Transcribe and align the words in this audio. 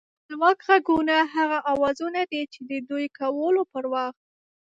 خپلواک 0.21 0.57
غږونه 0.67 1.15
هغه 1.35 1.59
اوازونه 1.73 2.21
دي 2.31 2.41
چې 2.53 2.59
د 2.69 2.71
دوی 2.89 3.05
کولو 3.19 3.61
پر 3.73 3.83
وخت 3.93 4.23